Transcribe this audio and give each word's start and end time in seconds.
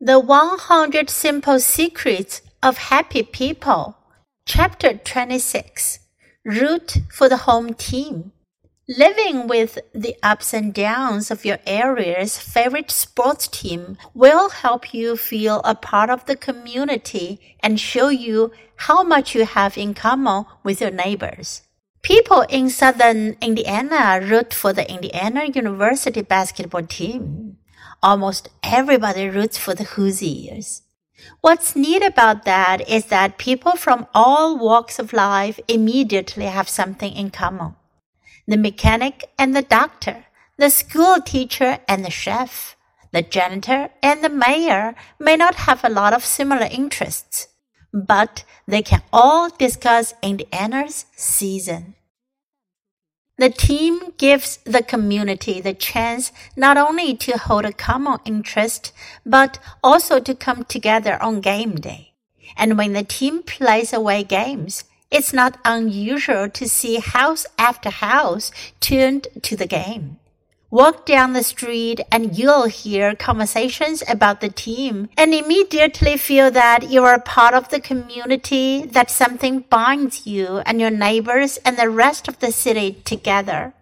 The 0.00 0.20
100 0.20 1.10
Simple 1.10 1.58
Secrets 1.58 2.40
of 2.62 2.78
Happy 2.78 3.24
People, 3.24 3.96
Chapter 4.46 4.94
26 4.94 5.98
Root 6.44 6.98
for 7.10 7.28
the 7.28 7.38
Home 7.38 7.74
Team. 7.74 8.30
Living 8.88 9.48
with 9.48 9.80
the 9.92 10.14
ups 10.22 10.54
and 10.54 10.72
downs 10.72 11.32
of 11.32 11.44
your 11.44 11.58
area's 11.66 12.38
favorite 12.38 12.92
sports 12.92 13.48
team 13.48 13.98
will 14.14 14.50
help 14.50 14.94
you 14.94 15.16
feel 15.16 15.60
a 15.64 15.74
part 15.74 16.10
of 16.10 16.26
the 16.26 16.36
community 16.36 17.56
and 17.60 17.80
show 17.80 18.08
you 18.08 18.52
how 18.76 19.02
much 19.02 19.34
you 19.34 19.44
have 19.44 19.76
in 19.76 19.94
common 19.94 20.44
with 20.62 20.80
your 20.80 20.92
neighbors. 20.92 21.62
People 22.02 22.42
in 22.42 22.70
southern 22.70 23.36
Indiana 23.42 24.20
root 24.22 24.54
for 24.54 24.72
the 24.72 24.88
Indiana 24.88 25.46
University 25.52 26.22
basketball 26.22 26.84
team 26.84 27.47
almost 28.02 28.48
everybody 28.62 29.28
roots 29.28 29.58
for 29.58 29.74
the 29.74 29.84
Hoosiers. 29.84 30.82
What's 31.40 31.74
neat 31.74 32.04
about 32.04 32.44
that 32.44 32.88
is 32.88 33.06
that 33.06 33.38
people 33.38 33.72
from 33.72 34.06
all 34.14 34.56
walks 34.58 34.98
of 34.98 35.12
life 35.12 35.58
immediately 35.68 36.46
have 36.46 36.68
something 36.68 37.12
in 37.12 37.30
common. 37.30 37.74
The 38.46 38.56
mechanic 38.56 39.28
and 39.38 39.54
the 39.54 39.62
doctor, 39.62 40.24
the 40.56 40.70
school 40.70 41.16
teacher 41.20 41.78
and 41.86 42.04
the 42.04 42.10
chef, 42.10 42.76
the 43.12 43.22
janitor 43.22 43.90
and 44.02 44.22
the 44.22 44.28
mayor 44.28 44.94
may 45.18 45.36
not 45.36 45.54
have 45.66 45.84
a 45.84 45.88
lot 45.88 46.12
of 46.12 46.24
similar 46.24 46.68
interests, 46.70 47.48
but 47.92 48.44
they 48.66 48.82
can 48.82 49.02
all 49.12 49.50
discuss 49.50 50.14
Indiana's 50.22 51.06
season. 51.16 51.94
The 53.38 53.50
team 53.50 54.00
gives 54.18 54.58
the 54.64 54.82
community 54.82 55.60
the 55.60 55.72
chance 55.72 56.32
not 56.56 56.76
only 56.76 57.16
to 57.18 57.38
hold 57.38 57.64
a 57.64 57.72
common 57.72 58.18
interest, 58.24 58.92
but 59.24 59.60
also 59.82 60.18
to 60.18 60.34
come 60.34 60.64
together 60.64 61.22
on 61.22 61.40
game 61.40 61.76
day. 61.76 62.14
And 62.56 62.76
when 62.76 62.94
the 62.94 63.04
team 63.04 63.44
plays 63.44 63.92
away 63.92 64.24
games, 64.24 64.82
it's 65.08 65.32
not 65.32 65.60
unusual 65.64 66.48
to 66.50 66.68
see 66.68 66.98
house 66.98 67.46
after 67.56 67.90
house 67.90 68.50
tuned 68.80 69.28
to 69.42 69.56
the 69.56 69.68
game. 69.68 70.18
Walk 70.70 71.06
down 71.06 71.32
the 71.32 71.42
street 71.42 72.02
and 72.12 72.36
you'll 72.36 72.66
hear 72.66 73.14
conversations 73.14 74.02
about 74.06 74.42
the 74.42 74.50
team 74.50 75.08
and 75.16 75.32
immediately 75.32 76.18
feel 76.18 76.50
that 76.50 76.90
you 76.90 77.04
are 77.04 77.18
part 77.18 77.54
of 77.54 77.70
the 77.70 77.80
community, 77.80 78.84
that 78.84 79.10
something 79.10 79.60
binds 79.60 80.26
you 80.26 80.58
and 80.66 80.78
your 80.78 80.90
neighbors 80.90 81.56
and 81.64 81.78
the 81.78 81.88
rest 81.88 82.28
of 82.28 82.40
the 82.40 82.52
city 82.52 83.00
together. 83.06 83.72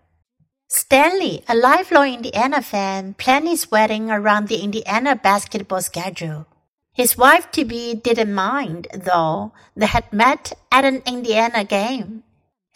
Stanley, 0.68 1.42
a 1.48 1.56
lifelong 1.56 2.14
Indiana 2.14 2.62
fan, 2.62 3.14
planned 3.14 3.48
his 3.48 3.68
wedding 3.68 4.08
around 4.08 4.46
the 4.46 4.62
Indiana 4.62 5.16
basketball 5.16 5.82
schedule. 5.82 6.46
His 6.92 7.18
wife 7.18 7.50
to 7.50 7.64
be 7.64 7.94
didn't 7.94 8.32
mind, 8.32 8.86
though. 8.94 9.52
They 9.74 9.86
had 9.86 10.12
met 10.12 10.52
at 10.70 10.84
an 10.84 11.02
Indiana 11.04 11.64
game. 11.64 12.22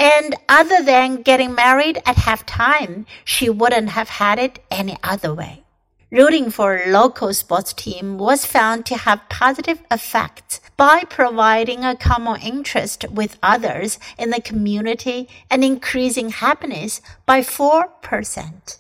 And 0.01 0.35
other 0.49 0.83
than 0.83 1.21
getting 1.21 1.55
married 1.55 1.99
at 2.07 2.17
halftime, 2.17 3.05
she 3.23 3.51
wouldn't 3.51 3.91
have 3.91 4.09
had 4.09 4.39
it 4.39 4.59
any 4.71 4.97
other 5.05 5.35
way. 5.35 5.63
Rooting 6.11 6.51
for 6.51 6.75
a 6.75 6.91
local 6.91 7.35
sports 7.35 7.75
team 7.75 8.17
was 8.17 8.47
found 8.47 8.87
to 8.87 8.97
have 8.97 9.29
positive 9.29 9.83
effects 9.91 10.63
by 10.79 11.05
providing 11.11 11.85
a 11.85 11.95
common 11.95 12.41
interest 12.41 13.05
with 13.11 13.39
others 13.43 13.99
in 14.19 14.31
the 14.31 14.41
community 14.41 15.29
and 15.51 15.63
increasing 15.63 16.31
happiness 16.31 17.03
by 17.27 17.43
4%. 17.43 18.79